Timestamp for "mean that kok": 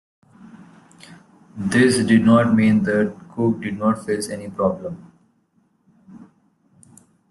2.55-3.61